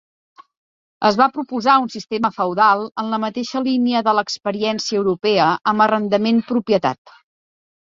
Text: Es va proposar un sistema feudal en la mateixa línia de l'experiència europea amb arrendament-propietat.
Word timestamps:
Es 1.09 1.17
va 1.19 1.27
proposar 1.35 1.75
un 1.81 1.91
sistema 1.95 2.31
feudal 2.37 2.81
en 3.03 3.13
la 3.15 3.21
mateixa 3.25 3.63
línia 3.69 4.03
de 4.09 4.17
l'experiència 4.21 5.03
europea 5.05 5.53
amb 5.75 5.89
arrendament-propietat. 5.89 7.17